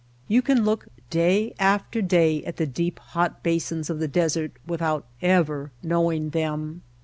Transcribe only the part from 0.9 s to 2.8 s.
day after day at the